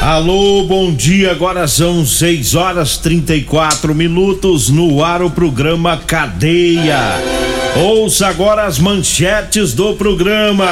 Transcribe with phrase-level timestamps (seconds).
[0.00, 1.30] Alô, bom dia.
[1.30, 6.98] Agora são 6 horas 34 minutos no ar o programa Cadeia.
[7.76, 10.66] Ouça agora as manchetes do programa.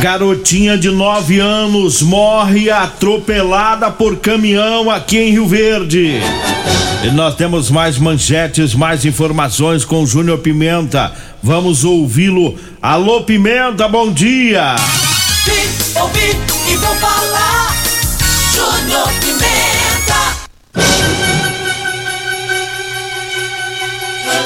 [0.00, 6.20] Garotinha de 9 anos morre atropelada por caminhão aqui em Rio Verde.
[7.04, 11.12] E nós temos mais manchetes, mais informações com Júnior Pimenta.
[11.42, 12.56] Vamos ouvi-lo.
[12.80, 14.76] Alô, Pimenta, bom dia.
[15.44, 16.38] Vim, ouvi
[16.70, 17.74] e vou falar.
[18.54, 19.42] Júnior Pimenta.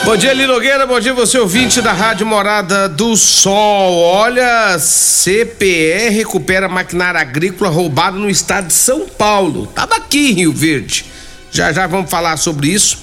[0.07, 0.87] Bom dia, Linogueira.
[0.87, 3.99] Bom dia, você ouvinte da Rádio Morada do Sol.
[3.99, 9.67] Olha, CPE recupera maquinária agrícola roubada no estado de São Paulo.
[9.75, 11.16] Tava aqui em Rio Verde.
[11.51, 12.99] Já já vamos falar sobre isso.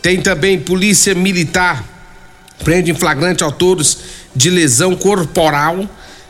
[0.00, 1.84] Tem também Polícia Militar
[2.64, 3.98] prende em flagrante autores
[4.34, 5.88] de lesão corporal.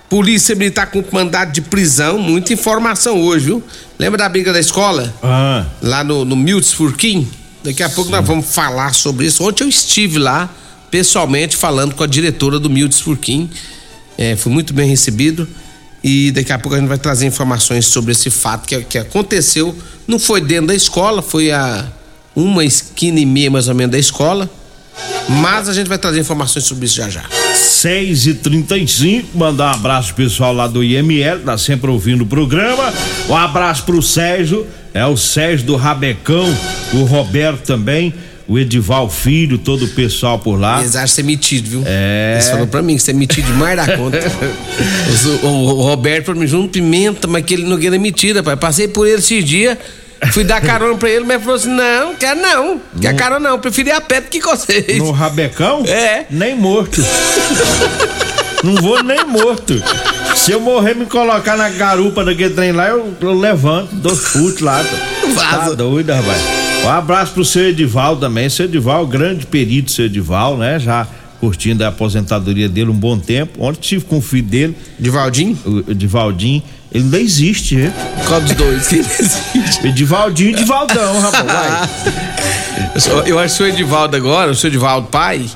[0.08, 2.18] Polícia Militar com mandado de prisão.
[2.18, 3.62] Muita informação hoje, viu?
[3.98, 5.14] Lembra da briga da escola?
[5.22, 7.28] Ah, Lá no, no Miltz Furquim?
[7.62, 9.44] Daqui a pouco nós vamos falar sobre isso.
[9.44, 10.48] Ontem eu estive lá,
[10.90, 13.48] pessoalmente, falando com a diretora do Miltz Furquim.
[14.18, 15.46] É, fui muito bem recebido.
[16.02, 19.76] E daqui a pouco a gente vai trazer informações sobre esse fato que, que aconteceu.
[20.06, 21.86] Não foi dentro da escola, foi a
[22.34, 24.48] uma esquina e meia mais ou menos da escola.
[25.28, 27.24] Mas a gente vai trazer informações sobre isso já já.
[27.54, 32.92] 6 e 35 mandar um abraço pessoal lá do IML, tá sempre ouvindo o programa.
[33.28, 36.52] Um abraço pro Sérgio, é o Sérgio do Rabecão,
[36.92, 38.12] o Roberto também,
[38.50, 40.80] o Edival Filho, todo o pessoal por lá.
[40.80, 41.82] Eles acham ser metido, viu?
[41.86, 42.32] É.
[42.34, 44.20] Eles falaram pra mim que você é metido demais da conta.
[45.42, 48.56] O, o- o Roberto falou, me junto pimenta, mas que ele não quer mentira, pai.
[48.56, 49.76] Passei por ele esses dias,
[50.32, 52.80] fui dar carona pra ele, mas falou assim: não, quer não.
[53.00, 54.98] Quer carona não, preferi a pé do que com vocês.
[54.98, 55.82] No Rabecão?
[55.86, 56.26] É.
[56.30, 57.02] Nem morto.
[58.62, 59.82] Não vou nem morto.
[60.36, 64.62] Se eu morrer me colocar na garupa daquele trem lá, eu, eu levanto, dou chute
[64.62, 64.82] lá.
[64.82, 65.28] Tá
[65.58, 65.76] Vaza.
[65.76, 66.40] doido, rapaz.
[66.84, 68.48] Um abraço pro seu Edival também.
[68.48, 70.78] Seu Edival, grande perito, seu Edival, né?
[70.78, 71.06] Já
[71.38, 73.64] curtindo a aposentadoria dele um bom tempo.
[73.64, 75.58] Ontem tive com o filho dele, Divaldinho?
[75.64, 76.62] o Edivaldinho.
[76.92, 77.92] Ele ainda existe, né?
[78.26, 78.88] Qual dos dois?
[78.88, 79.86] que existe?
[79.86, 81.46] Edivaldinho e Edivaldão, rapaz.
[81.46, 83.22] Vai.
[83.30, 85.46] Eu acho que o Edivaldo agora, o seu Edivaldo pai,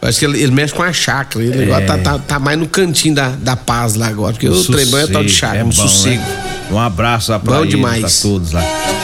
[0.00, 1.44] eu acho que ele, ele mexe com a chácara.
[1.44, 4.64] Ele agora tá, tá, tá mais no cantinho da, da paz lá agora, porque o
[4.64, 6.22] trem é tal de chácara, é um bom, sossego.
[6.22, 6.49] né?
[6.70, 8.22] Um abraço pra Bom eles, demais.
[8.22, 8.62] todos lá.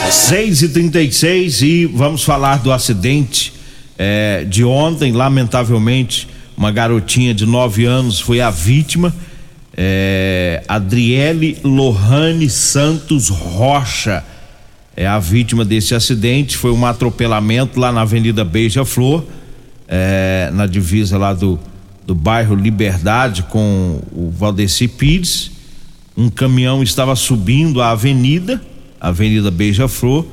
[0.09, 3.53] 6 e 36 e vamos falar do acidente
[3.97, 5.11] é, de ontem.
[5.11, 9.13] Lamentavelmente, uma garotinha de 9 anos foi a vítima.
[9.75, 14.23] É, Adriele Lohane Santos Rocha
[14.95, 16.55] é a vítima desse acidente.
[16.55, 19.23] Foi um atropelamento lá na Avenida Beija-Flor,
[19.87, 21.59] é, na divisa lá do,
[22.05, 25.56] do bairro Liberdade com o Valdeci Pires.
[26.17, 28.59] Um caminhão estava subindo a avenida,
[28.99, 30.25] a Avenida Beija-Flor.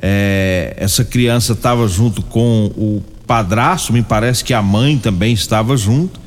[0.00, 5.76] É, essa criança estava junto com o padrasto, me parece que a mãe também estava
[5.76, 6.20] junto.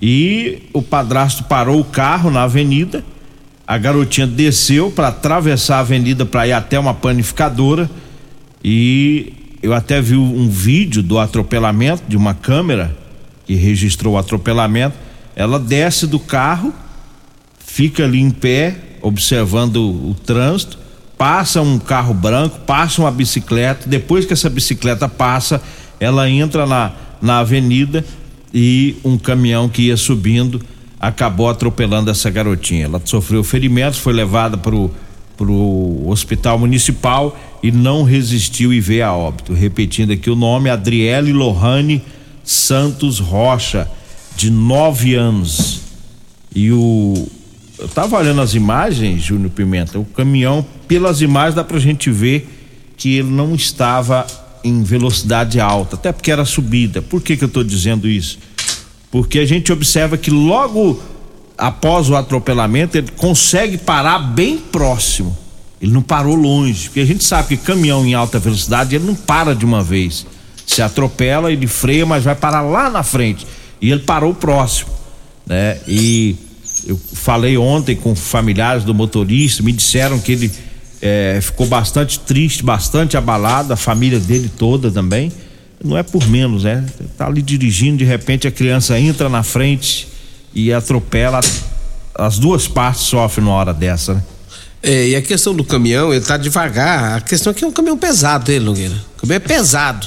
[0.00, 3.04] E o padrasto parou o carro na avenida.
[3.66, 7.90] A garotinha desceu para atravessar a avenida para ir até uma panificadora.
[8.62, 12.96] E eu até vi um vídeo do atropelamento de uma câmera
[13.44, 14.94] que registrou o atropelamento.
[15.34, 16.72] Ela desce do carro,
[17.66, 20.78] fica ali em pé, observando o, o trânsito.
[21.18, 23.88] Passa um carro branco, passa uma bicicleta.
[23.88, 25.60] Depois que essa bicicleta passa,
[25.98, 28.04] ela entra na, na avenida
[28.52, 30.60] e um caminhão que ia subindo
[30.98, 32.84] acabou atropelando essa garotinha.
[32.84, 39.12] Ela sofreu ferimentos, foi levada para o hospital municipal e não resistiu e veio a
[39.12, 39.52] óbito.
[39.52, 42.02] Repetindo aqui o nome, Adriele Lohane
[42.46, 43.90] Santos Rocha,
[44.36, 45.80] de nove anos.
[46.54, 47.28] E o.
[47.78, 52.48] Eu tava olhando as imagens, Júnior Pimenta, o caminhão, pelas imagens dá pra gente ver
[52.96, 54.26] que ele não estava
[54.64, 57.02] em velocidade alta, até porque era subida.
[57.02, 58.38] Por que que eu tô dizendo isso?
[59.10, 61.00] Porque a gente observa que logo
[61.56, 65.36] após o atropelamento ele consegue parar bem próximo.
[65.80, 69.14] Ele não parou longe, porque a gente sabe que caminhão em alta velocidade ele não
[69.14, 70.26] para de uma vez.
[70.66, 73.46] Se atropela, ele freia, mas vai parar lá na frente.
[73.80, 74.90] E ele parou próximo,
[75.46, 75.78] né?
[75.86, 76.34] E
[76.86, 80.52] eu falei ontem com familiares do motorista, me disseram que ele
[81.02, 85.32] é, ficou bastante triste, bastante abalado, a família dele toda também.
[85.84, 86.84] Não é por menos, né?
[87.18, 90.08] Tá ali dirigindo, de repente a criança entra na frente
[90.54, 91.40] e atropela.
[92.14, 94.22] As duas partes sofrem numa hora dessa, né?
[94.82, 97.16] É, e a questão do caminhão, ele tá devagar.
[97.16, 98.94] A questão é que é um caminhão pesado, ele, Nogueira.
[99.16, 100.06] O caminhão é pesado.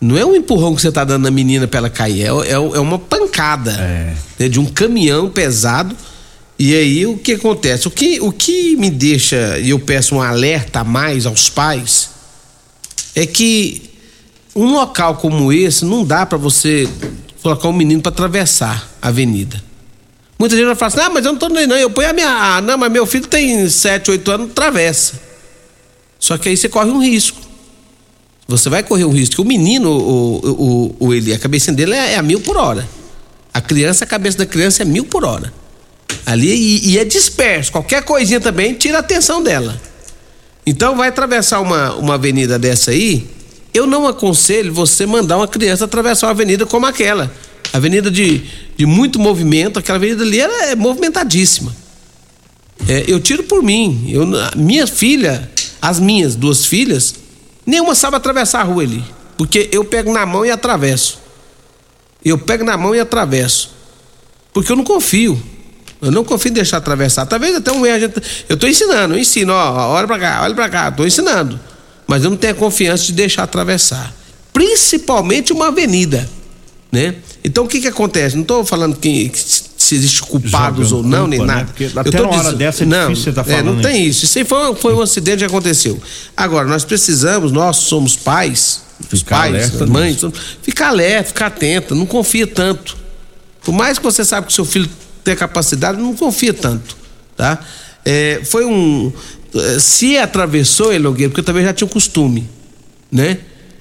[0.00, 2.52] Não é um empurrão que você tá dando na menina pra ela cair, é, é,
[2.52, 4.14] é uma pancada É.
[4.38, 5.96] né, de um caminhão pesado.
[6.58, 7.86] E aí o que acontece?
[7.86, 12.10] O que, o que me deixa, e eu peço um alerta a mais aos pais,
[13.14, 13.90] é que
[14.54, 16.88] um local como esse não dá pra você
[17.42, 19.62] colocar um menino pra atravessar a avenida.
[20.38, 22.12] Muita gente vai falar assim, ah, mas eu não tô nem não, eu ponho a
[22.12, 22.28] minha.
[22.28, 25.20] Ah, não, mas meu filho tem 7, 8 anos, atravessa.
[26.18, 27.40] Só que aí você corre um risco.
[28.48, 29.36] Você vai correr um risco.
[29.36, 32.56] que O menino, o, o, o, ele, a cabeça dele é, é a mil por
[32.56, 32.88] hora.
[33.52, 35.52] A criança, a cabeça da criança é mil por hora.
[36.24, 37.70] Ali e, e é disperso.
[37.70, 39.78] Qualquer coisinha também tira a atenção dela.
[40.64, 43.26] Então vai atravessar uma, uma avenida dessa aí.
[43.74, 47.30] Eu não aconselho você mandar uma criança atravessar uma avenida como aquela.
[47.70, 48.42] Avenida de,
[48.78, 51.76] de muito movimento, aquela avenida ali ela é movimentadíssima.
[52.88, 54.06] É, eu tiro por mim.
[54.08, 55.50] Eu, minha filha,
[55.82, 57.14] as minhas duas filhas,
[57.68, 59.04] nenhuma sabe atravessar a rua ali.
[59.36, 61.18] Porque eu pego na mão e atravesso.
[62.24, 63.70] Eu pego na mão e atravesso.
[64.52, 65.40] Porque eu não confio.
[66.02, 67.26] Eu não confio em deixar atravessar.
[67.26, 67.96] Talvez até um erro.
[67.96, 71.06] a gente- Eu estou ensinando, eu ensino, ó, olha pra cá, olha pra cá, estou
[71.06, 71.58] ensinando.
[72.06, 74.12] Mas eu não tenho a confiança de deixar atravessar.
[74.52, 76.28] Principalmente uma avenida.
[76.90, 77.16] Né?
[77.48, 78.34] Então o que que acontece?
[78.36, 81.58] Não estou falando que, se existe culpados Jogando ou não, nem culpa, né?
[81.60, 81.66] nada.
[81.72, 83.64] Porque Eu até tô numa hora diz- dessa é não, difícil você tá é, não
[83.72, 84.24] falando tem isso.
[84.24, 86.00] Isso aí foi, foi um acidente que aconteceu.
[86.36, 90.20] Agora, nós precisamos, nós somos pais, os Ficar pais, alerta as mães,
[90.62, 92.96] ficar alerta, ficar atento, não confia tanto.
[93.62, 94.88] Por mais que você sabe que seu filho
[95.24, 96.96] tem capacidade, não confia tanto,
[97.36, 97.58] tá?
[98.04, 99.12] É, foi um...
[99.54, 102.48] eh, Se atravessou, Elogueiro, porque talvez já tinha o costume,
[103.12, 103.38] né?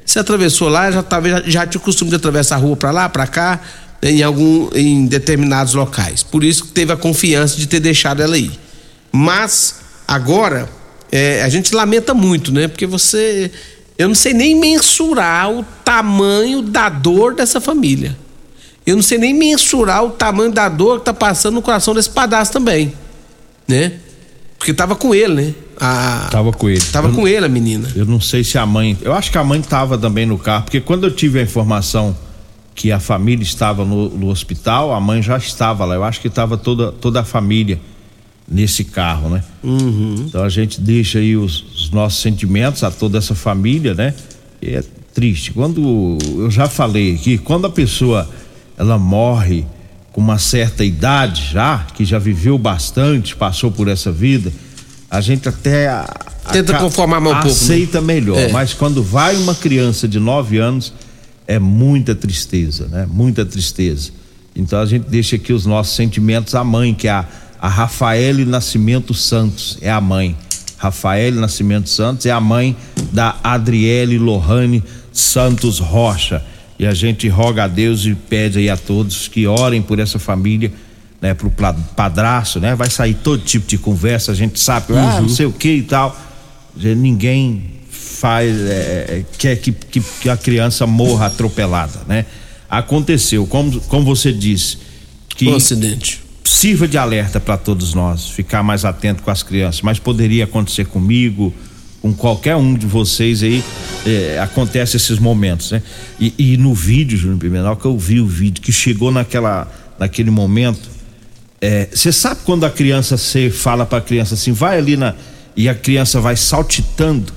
[0.08, 2.92] Se atravessou lá, já talvez já, já tinha o costume de atravessar a rua para
[2.92, 3.60] lá, para cá,
[4.02, 6.24] em algum em determinados locais.
[6.24, 8.50] Por isso que teve a confiança de ter deixado ela aí.
[9.12, 10.70] Mas agora
[11.12, 12.70] é, a gente lamenta muito, né?
[12.70, 13.52] Porque você,
[13.98, 18.18] eu não sei nem mensurar o tamanho da dor dessa família.
[18.86, 22.10] Eu não sei nem mensurar o tamanho da dor que tá passando no coração desse
[22.10, 22.94] padastro também,
[23.68, 24.00] né?
[24.58, 25.54] Porque tava com ele, né?
[25.80, 26.82] A, Tava com ele.
[26.82, 27.88] tava Eu com ele a menina.
[27.96, 28.98] Eu não sei se a mãe.
[29.02, 32.18] Eu acho que a mãe estava também no carro, porque quando eu tive a informação
[32.74, 35.96] que a família estava no, no hospital, a mãe já estava lá.
[35.96, 37.80] Eu acho que estava toda, toda a família
[38.48, 39.44] nesse carro, né?
[40.28, 44.14] Então a gente deixa aí os, os nossos sentimentos a toda essa família, né?
[44.62, 44.84] E é
[45.14, 45.52] triste.
[45.52, 48.30] Quando eu já falei aqui, quando a pessoa
[48.78, 49.66] ela morre
[50.18, 54.52] com uma certa idade já, que já viveu bastante, passou por essa vida,
[55.12, 56.10] a gente até a-
[56.52, 57.52] Tenta conformar um pouco, né?
[57.52, 58.52] aceita melhor, É.
[58.52, 60.92] mas quando vai uma criança de 9 anos
[61.46, 63.06] é muita tristeza, né?
[63.08, 64.10] Muita tristeza.
[64.56, 67.24] Então a gente deixa aqui os nossos sentimentos à mãe, que é a,
[67.62, 70.36] a Rafaele Nascimento Santos, é a mãe.
[70.80, 72.76] Rafaele Nascimento Santos é a mãe
[73.14, 76.44] da Adriele Lohane Santos Rocha.
[76.80, 80.20] E a gente roga a Deus e pede aí a todos que orem por essa
[80.20, 80.72] família,
[81.20, 81.52] né, pro
[81.96, 82.76] padrasto, né?
[82.76, 85.82] Vai sair todo tipo de conversa, a gente sabe, ah, não sei o que e
[85.82, 86.16] tal.
[86.76, 92.26] Ninguém faz é, quer que, que, que a criança morra atropelada, né?
[92.70, 94.78] Aconteceu, como, como você disse,
[95.30, 96.22] que Um acidente.
[96.44, 99.82] sirva de alerta para todos nós, ficar mais atento com as crianças.
[99.82, 101.54] Mas poderia acontecer comigo,
[102.02, 103.64] com qualquer um de vocês aí,
[104.06, 105.82] é, acontece esses momentos, né?
[106.20, 109.68] E, e no vídeo, Júnior Pimentel, que eu vi o vídeo, que chegou naquela,
[110.00, 110.90] naquele momento,
[111.92, 115.16] você sabe quando a criança você fala para a criança assim, vai ali na
[115.56, 117.34] e a criança vai saltitando,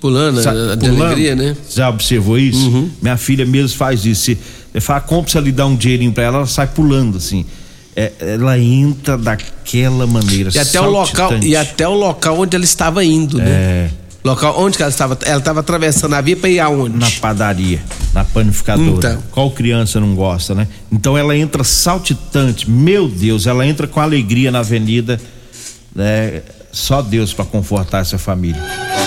[0.00, 1.02] Pulando, sa- a, a de pulando?
[1.06, 1.56] alegria, né?
[1.68, 2.88] Já observou isso?
[3.02, 4.36] Minha filha mesmo faz isso.
[4.72, 7.44] Eu falo, compra se ali dar um dinheirinho para ela, ela sai pulando assim.
[7.96, 10.50] É, ela entra daquela maneira.
[10.54, 11.46] E até o local saltitante.
[11.48, 13.44] e até o local onde ela estava indo, né?
[13.50, 13.90] É.
[14.24, 15.18] Local onde que ela estava?
[15.26, 16.96] Ela estava atravessando a via para ir aonde?
[16.96, 17.82] na padaria.
[18.14, 18.88] na panificadora.
[18.88, 19.22] Então.
[19.30, 20.66] Qual criança não gosta, né?
[20.90, 25.20] Então ela entra saltitante, meu Deus, ela entra com alegria na avenida,
[25.94, 26.40] né?
[26.72, 28.60] Só Deus para confortar essa família.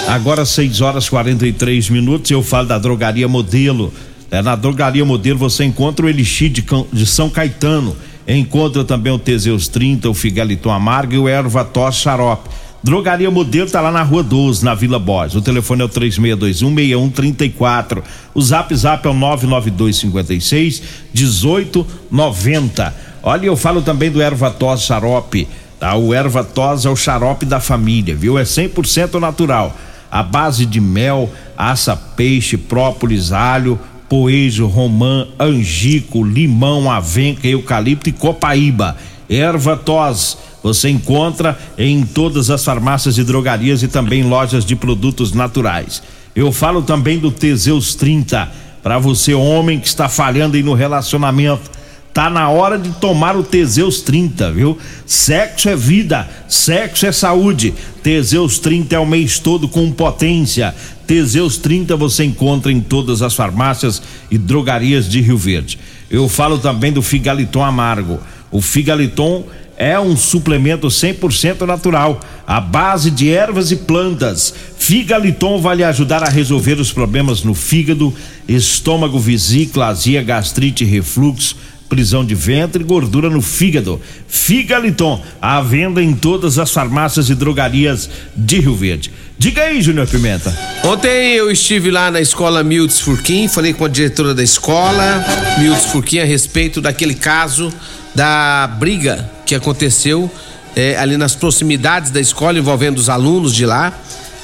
[0.08, 3.92] Agora 6 horas 43 minutos, eu falo da drogaria modelo.
[4.30, 7.96] É, na drogaria modelo você encontra o Elixir de, de São Caetano.
[8.28, 12.50] Encontra também o Teseus 30, o Figaliton Amargo e o Erva Tos Xarope.
[12.84, 15.36] Drogaria Modelo tá lá na Rua 12, na Vila Borges.
[15.36, 18.04] O telefone é o 3621-6134.
[18.34, 22.96] O zap zap é o 99256 1890.
[23.24, 25.48] Olha, eu falo também do Erva Tos Xarope.
[25.80, 25.96] Tá?
[25.96, 28.38] O Erva Tos é o xarope da família, viu?
[28.38, 29.76] É 100% natural.
[30.10, 38.14] A base de mel, aça, peixe, própolis, alho, poejo, romã, angico, limão, avenca, eucalipto e
[38.14, 38.96] copaíba.
[39.30, 45.32] Erva tos, você encontra em todas as farmácias e drogarias e também lojas de produtos
[45.32, 46.02] naturais.
[46.36, 48.52] Eu falo também do Teseus 30,
[48.84, 51.78] para você homem que está falhando aí no relacionamento.
[52.14, 54.78] Tá na hora de tomar o Teseus 30, viu?
[55.06, 57.74] Sexo é vida, sexo é saúde.
[58.02, 60.74] Teseus 30 é o mês todo com potência.
[61.06, 65.78] Teseus 30 você encontra em todas as farmácias e drogarias de Rio Verde.
[66.10, 68.20] Eu falo também do Figaliton Amargo.
[68.50, 69.46] O Figaliton
[69.78, 74.54] é um suplemento 100% natural, à base de ervas e plantas.
[74.78, 78.14] Figaliton vai lhe ajudar a resolver os problemas no fígado,
[78.48, 81.56] estômago, vesícula, azia, gastrite, refluxo
[81.88, 84.02] prisão de ventre e gordura no fígado.
[84.28, 89.12] Figaliton, à venda em todas as farmácias e drogarias de Rio Verde.
[89.38, 90.54] Diga aí, Júnior Pimenta.
[90.84, 95.24] Ontem eu estive lá na escola Mildes Furquim, falei com a diretora da escola,
[95.60, 97.72] Mildes Furquim, a respeito daquele caso
[98.18, 100.30] da briga que aconteceu
[100.76, 103.94] eh, ali nas proximidades da escola envolvendo os alunos de lá,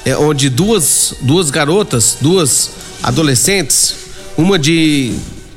[0.06, 2.70] eh, onde duas, duas garotas, duas
[3.02, 3.96] adolescentes,
[4.38, 5.12] uma de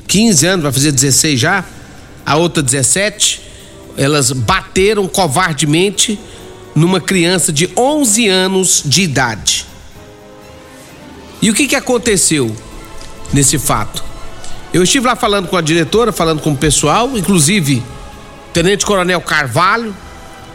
[0.08, 1.64] 15 anos, vai fazer 16 já,
[2.26, 3.40] a outra 17,
[3.96, 6.20] elas bateram covardemente
[6.74, 9.68] numa criança de 11 anos de idade.
[11.40, 12.52] E o que que aconteceu
[13.32, 14.04] nesse fato?
[14.74, 17.84] Eu estive lá falando com a diretora, falando com o pessoal, inclusive
[18.58, 19.96] Tenente Coronel Carvalho,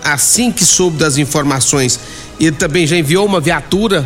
[0.02, 2.00] assim que soube das informações,
[2.40, 4.04] ele também já enviou uma viatura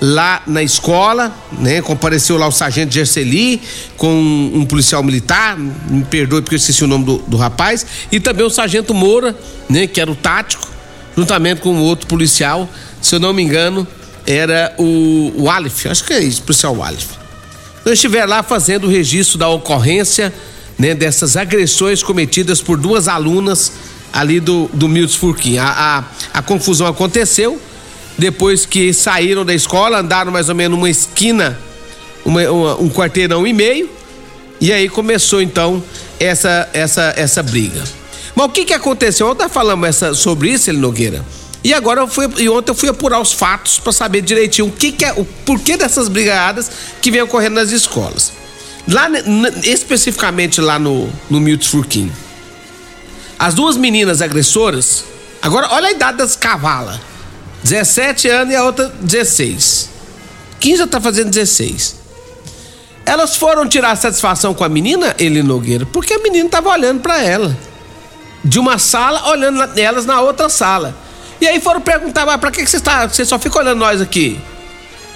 [0.00, 1.80] lá na escola, né?
[1.80, 3.62] Compareceu lá o sargento Gerceli
[3.96, 4.10] com
[4.52, 8.44] um policial militar, me perdoe porque eu esqueci o nome do, do rapaz, e também
[8.44, 9.32] o sargento Moura,
[9.68, 9.86] né?
[9.86, 10.66] Que era o tático,
[11.16, 12.68] juntamente com outro policial,
[13.00, 13.86] se eu não me engano,
[14.26, 17.10] era o, o Alif, acho que é isso, policial Alif.
[17.80, 20.34] Então estiver lá fazendo o registro da ocorrência,
[20.78, 23.72] né, dessas agressões cometidas por duas alunas
[24.12, 25.58] ali do, do Milton Furquim.
[25.58, 27.60] A, a, a confusão aconteceu
[28.18, 31.58] depois que saíram da escola, andaram mais ou menos uma esquina,
[32.24, 33.90] uma- uma- um quarteirão e meio,
[34.60, 35.82] e aí começou então
[36.18, 37.82] essa essa essa briga.
[38.34, 39.30] Mas o que que aconteceu?
[39.30, 41.24] Ontem falamos essa, sobre isso, Eli Nogueira.
[41.64, 44.70] E agora eu fui, e ontem eu fui apurar os fatos para saber direitinho o
[44.70, 46.70] que que é, o porquê dessas brigadas
[47.02, 48.32] que vem ocorrendo nas escolas.
[48.88, 49.08] Lá,
[49.64, 52.08] especificamente lá no, no Milton.
[53.38, 55.04] As duas meninas agressoras,
[55.42, 57.00] agora olha a idade das cavalas.
[57.62, 59.90] 17 anos e a outra 16.
[60.60, 61.96] 15 já tá fazendo 16.
[63.04, 67.22] Elas foram tirar satisfação com a menina, Eli Nogueira, porque a menina tava olhando para
[67.22, 67.56] ela.
[68.44, 70.94] De uma sala, olhando elas na outra sala.
[71.40, 73.06] E aí foram perguntar, mas pra que, que você está.
[73.08, 74.40] Você só fica olhando nós aqui?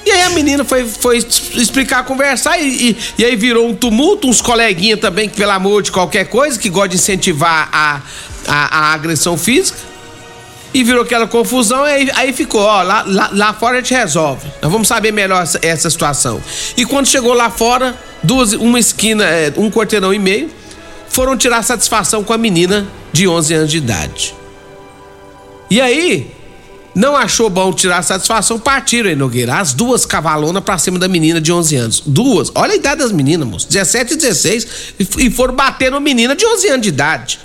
[0.04, 4.28] E aí a menina foi, foi explicar, conversar e, e, e aí virou um tumulto,
[4.28, 8.00] uns coleguinhas também que, pelo amor de qualquer coisa, que gostam de incentivar a,
[8.46, 9.78] a, a agressão física.
[10.72, 14.46] E virou aquela confusão, aí, aí ficou, ó, lá, lá, lá fora a gente resolve.
[14.62, 16.40] Nós vamos saber melhor essa, essa situação.
[16.76, 20.48] E quando chegou lá fora, duas, uma esquina, é, um quarteirão e meio,
[21.08, 24.34] foram tirar satisfação com a menina de 11 anos de idade.
[25.68, 26.30] E aí,
[26.94, 29.56] não achou bom tirar satisfação, partiram aí, Nogueira.
[29.58, 32.02] As duas cavalonas pra cima da menina de 11 anos.
[32.04, 32.50] Duas.
[32.54, 33.68] Olha a idade das meninas, moço.
[33.68, 34.66] 17 e 16.
[35.18, 37.38] E, foram bater numa menina de 11 anos de idade.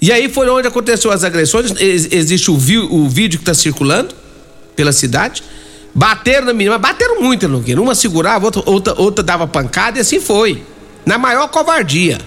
[0.00, 1.72] E aí foi onde aconteceu as agressões.
[1.80, 4.14] Ex- existe o, vi- o vídeo que tá circulando
[4.76, 5.42] pela cidade.
[5.92, 7.82] Bateram na menina, bateram muito, Nogueira.
[7.82, 10.62] Uma segurava, outra, outra, outra dava pancada e assim foi.
[11.04, 12.18] Na maior covardia.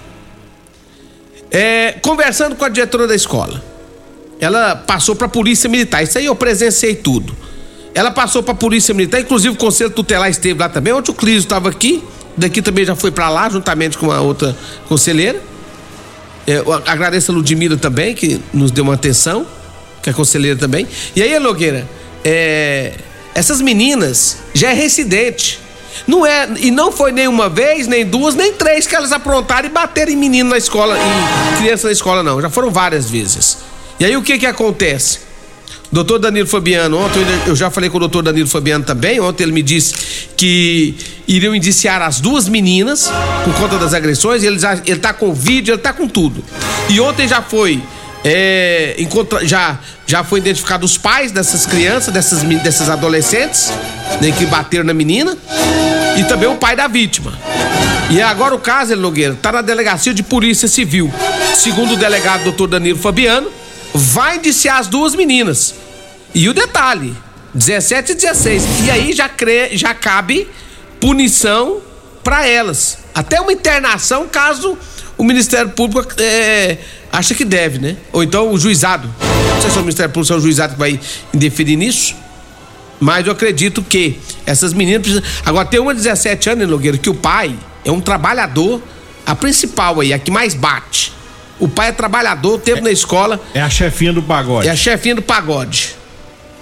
[1.50, 3.62] É, conversando com a diretora da escola
[4.42, 6.02] ela passou para a polícia militar.
[6.02, 7.32] Isso aí eu presenciei tudo.
[7.94, 10.92] Ela passou para a polícia militar, inclusive o conselho tutelar esteve lá também.
[10.92, 12.02] Ontem o Clísio estava aqui,
[12.36, 14.56] daqui também já foi para lá, juntamente com a outra
[14.88, 15.40] conselheira.
[16.44, 19.46] É, eu agradeço a Ludmila também, que nos deu uma atenção,
[20.02, 20.88] que é conselheira também.
[21.14, 21.88] E aí, Logueira,
[22.24, 22.94] é,
[23.36, 25.60] essas meninas já é residente.
[26.04, 29.68] Não é, e não foi nem uma vez, nem duas, nem três que elas aprontaram
[29.68, 32.42] e bateram em menino na escola, em criança na escola, não.
[32.42, 33.58] Já foram várias vezes.
[34.02, 35.20] E aí o que que acontece?
[35.92, 39.20] Doutor Danilo Fabiano, ontem eu já falei com o doutor Danilo Fabiano também.
[39.20, 39.94] Ontem ele me disse
[40.36, 40.96] que
[41.28, 43.08] iriam indiciar as duas meninas
[43.44, 44.42] por conta das agressões.
[44.42, 46.42] Ele, já, ele tá com vídeo, ele tá com tudo.
[46.90, 47.80] E ontem já foi.
[48.24, 53.72] É, encontra, já, já foi identificado os pais dessas crianças, dessas, dessas adolescentes,
[54.20, 55.38] né, que bateram na menina,
[56.18, 57.38] e também o pai da vítima.
[58.10, 61.08] E agora o caso, ele Nogueira, tá na delegacia de polícia civil.
[61.54, 63.61] Segundo o delegado doutor Danilo Fabiano,
[63.94, 65.74] vai indiciar as duas meninas.
[66.34, 67.14] E o detalhe,
[67.54, 68.62] 17 e 16.
[68.84, 69.30] E aí já,
[69.72, 70.48] já cabe
[71.00, 71.80] punição
[72.22, 72.98] para elas.
[73.14, 74.78] Até uma internação caso
[75.18, 76.78] o Ministério Público é,
[77.12, 77.96] acha que deve, né?
[78.12, 79.12] Ou então o juizado.
[79.54, 80.98] Não sei se é o Ministério Público é o juizado que vai
[81.34, 82.14] interferir nisso.
[82.98, 85.24] Mas eu acredito que essas meninas precisam.
[85.44, 88.80] Agora tem uma de 17 anos, Nogueira, que o pai é um trabalhador,
[89.26, 91.12] a principal aí, a que mais bate.
[91.60, 93.40] O pai é trabalhador, tempo é, na escola.
[93.54, 94.68] É a chefinha do pagode.
[94.68, 95.94] É a chefinha do pagode.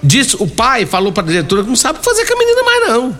[0.03, 3.17] Diz, o pai falou pra diretora que não sabe fazer com a menina mais, não.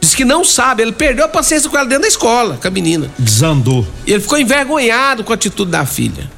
[0.00, 2.70] Diz que não sabe, ele perdeu a paciência com ela dentro da escola, com a
[2.70, 3.10] menina.
[3.18, 3.86] Desandou.
[4.06, 6.30] Ele ficou envergonhado com a atitude da filha.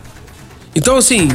[0.74, 1.28] Então, assim,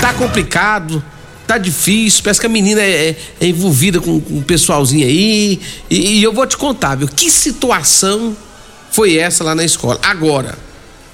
[0.00, 1.02] tá complicado,
[1.46, 5.60] tá difícil, parece que a menina é, é, é envolvida com, com um pessoalzinho aí.
[5.88, 7.08] E, e, eu vou te contar, viu?
[7.08, 8.36] Que situação
[8.90, 9.98] foi essa lá na escola?
[10.02, 10.58] Agora,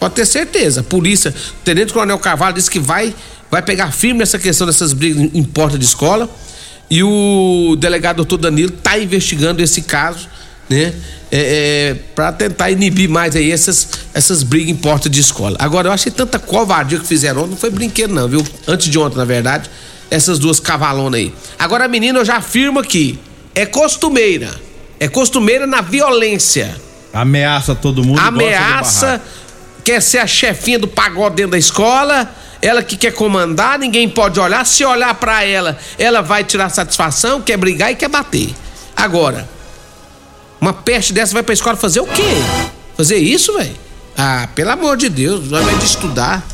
[0.03, 3.15] pode ter certeza, a polícia, o Tenente Coronel Carvalho disse que vai
[3.49, 6.29] vai pegar firme nessa questão dessas brigas em porta de escola.
[6.91, 10.29] E o delegado doutor Danilo está investigando esse caso,
[10.69, 10.93] né?
[11.31, 15.57] É, é, para tentar inibir mais aí essas, essas brigas em porta de escola.
[15.59, 18.45] Agora, eu achei tanta covardia que fizeram ontem, não foi brinquedo, não, viu?
[18.67, 19.71] Antes de ontem, na verdade,
[20.11, 21.33] essas duas cavalonas aí.
[21.59, 23.19] Agora, a menina, eu já afirmo aqui,
[23.55, 24.51] é costumeira.
[24.99, 26.75] É costumeira na violência.
[27.13, 28.19] Ameaça todo mundo.
[28.19, 29.21] Ameaça,
[29.85, 32.29] quer ser a chefinha do pagode dentro da escola
[32.63, 34.65] ela que quer comandar, ninguém pode olhar.
[34.65, 38.55] Se olhar para ela, ela vai tirar satisfação, quer brigar e quer bater.
[38.97, 39.49] Agora,
[40.61, 42.23] uma peste dessa vai pra escola fazer o quê?
[42.97, 43.75] Fazer isso, velho?
[44.17, 46.47] Ah, pelo amor de Deus, vai de estudar.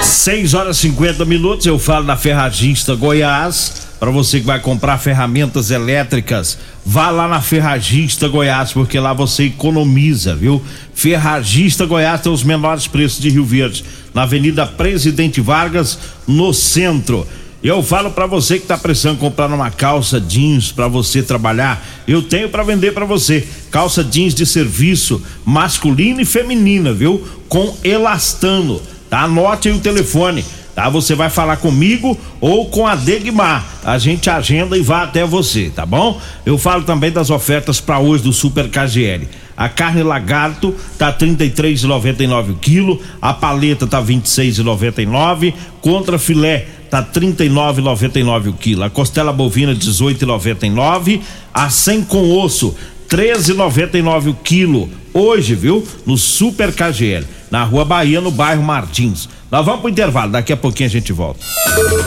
[0.00, 3.83] 6 horas e 50 minutos, eu falo na Ferragista Goiás.
[3.98, 9.44] Para você que vai comprar ferramentas elétricas, vá lá na Ferragista Goiás, porque lá você
[9.44, 10.62] economiza, viu?
[10.94, 17.26] Ferragista Goiás tem os menores preços de Rio Verde na Avenida Presidente Vargas, no centro.
[17.62, 22.20] Eu falo para você que tá precisando comprar uma calça jeans para você trabalhar, eu
[22.20, 23.48] tenho para vender para você.
[23.70, 27.26] Calça jeans de serviço, masculina e feminina, viu?
[27.48, 28.82] Com elastano.
[29.08, 29.22] Tá?
[29.22, 30.88] Anote aí o telefone tá?
[30.88, 33.64] Você vai falar comigo ou com a Degmar.
[33.84, 36.20] A gente agenda e vai até você, tá bom?
[36.44, 39.28] Eu falo também das ofertas para hoje do Super KGL.
[39.56, 48.48] A carne lagarto tá 33,99 o quilo, a paleta tá 26,99, contra filé tá 39,99
[48.48, 51.20] o quilo, a costela bovina 18,99,
[51.52, 52.74] a 100 com osso
[53.08, 54.90] 13,99 o quilo.
[55.12, 55.86] Hoje, viu?
[56.04, 59.28] No Super KGL, na Rua Bahia, no bairro Martins.
[59.54, 61.38] Nós vamos pro intervalo, daqui a pouquinho a gente volta.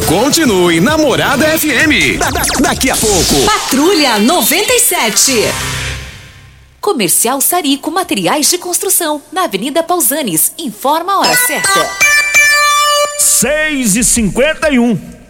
[0.05, 2.19] Continue Namorada FM.
[2.19, 3.45] Da, da, daqui a pouco.
[3.45, 5.31] Patrulha 97.
[6.81, 10.51] Comercial Sarico Materiais de Construção, na Avenida Pausanes.
[10.57, 11.89] Informa a hora certa.
[13.17, 15.16] 6 e 51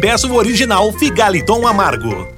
[0.00, 2.37] peço o original Figaliton Amargo.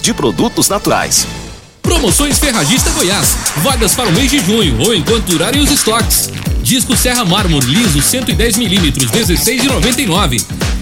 [0.00, 1.26] de produtos naturais.
[1.82, 3.36] Promoções Ferragista Goiás.
[3.58, 6.30] Vagas para o mês de junho ou enquanto durarem os estoques.
[6.62, 10.42] Disco Serra Mármore liso 110 milímetros 16,99.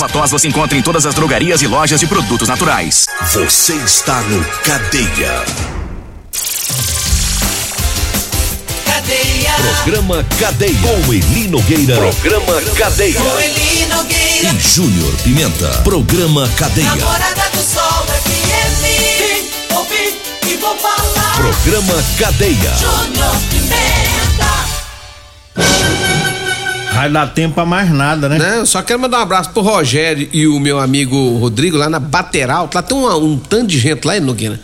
[0.00, 3.06] Ervatós você encontra em todas as drogarias e lojas de produtos naturais.
[3.34, 5.44] Você está no Cadeia.
[8.86, 9.52] Cadeia.
[9.84, 10.78] Programa Cadeia.
[10.80, 11.96] Com Eli Nogueira.
[11.96, 13.20] Programa Cadeia.
[13.20, 14.54] Com Eli Nogueira.
[14.54, 15.68] E Júnior Pimenta.
[15.84, 16.96] Programa Cadeia.
[16.96, 18.80] Namorada do Sol FM.
[19.18, 20.16] Vim, ouvi
[20.48, 21.36] e vou falar.
[21.36, 22.74] Programa Cadeia.
[22.78, 24.00] Júnior Pimenta.
[26.92, 28.38] Vai dar tempo pra mais nada, né?
[28.38, 31.98] Não, só quero mandar um abraço pro Rogério e o meu amigo Rodrigo lá na
[31.98, 32.68] Bateral.
[32.74, 34.60] Lá tem um, um tanto de gente lá, hein, Nogueira?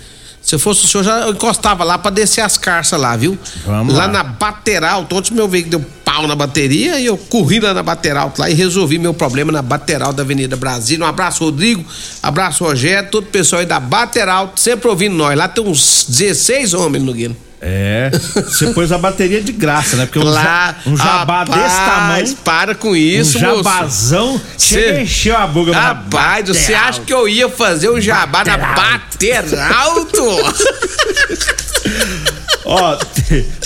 [0.47, 3.37] Se eu fosse o senhor, já encostava lá pra descer as carças lá, viu?
[3.65, 4.07] Vamos lá.
[4.07, 4.13] lá.
[4.13, 8.33] na Bateral, todos meu veículo deu pau na bateria e eu corri lá na Bateral
[8.39, 11.05] lá e resolvi meu problema na Bateral da Avenida Brasília.
[11.05, 11.85] Um abraço, Rodrigo.
[12.23, 13.11] Abraço, Rogério.
[13.11, 15.37] Todo o pessoal aí da Bateral, sempre ouvindo nós.
[15.37, 17.35] Lá tem uns 16 homens, Nogueira.
[17.61, 20.05] É, você pôs a bateria de graça, né?
[20.05, 22.37] Porque um, Lá, um jabá rapaz, desse tamanho.
[22.45, 25.73] Para com isso, um jabazão, chega Cê- e encheu a boca.
[25.73, 29.43] Rapaz, você acha que eu ia fazer um jabá na bater
[29.75, 30.23] alto?
[32.69, 32.99] Ó,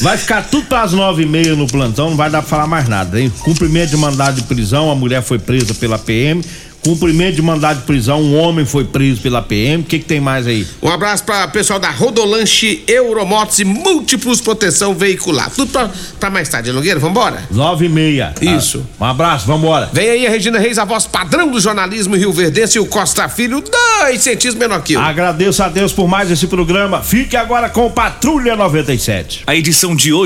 [0.03, 2.87] vai ficar tudo pras nove e meia no plantão, não vai dar pra falar mais
[2.87, 3.33] nada, hein?
[3.41, 6.45] Cumprimento de mandado de prisão, a mulher foi presa pela PM.
[6.83, 9.83] Cumprimento de mandado de prisão, um homem foi preso pela PM.
[9.83, 10.67] O que, que tem mais aí?
[10.83, 15.51] Um abraço para pessoal da Rodolanche Euromotos e Múltiplos Proteção Veicular.
[15.51, 17.45] Tudo pra, pra mais tarde, Nogueira, vambora?
[17.51, 18.35] Nove e meia.
[18.41, 18.87] Isso.
[18.99, 19.91] Um abraço, vambora.
[19.93, 23.29] Vem aí a Regina Reis, a voz padrão do jornalismo Rio Verdense e o Costa
[23.29, 25.01] Filho, dois centímetros menor que eu.
[25.01, 27.03] Agradeço a Deus por mais esse programa.
[27.03, 29.43] Fique agora com Patrulha 97.
[29.47, 30.21] A edição de hoje